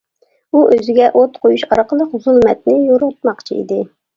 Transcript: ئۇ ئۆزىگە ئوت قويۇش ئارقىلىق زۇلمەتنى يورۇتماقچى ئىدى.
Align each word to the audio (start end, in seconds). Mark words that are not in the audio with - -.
ئۇ 0.53 0.61
ئۆزىگە 0.75 1.09
ئوت 1.19 1.37
قويۇش 1.45 1.67
ئارقىلىق 1.69 2.17
زۇلمەتنى 2.25 2.79
يورۇتماقچى 2.89 3.61
ئىدى. 3.63 3.83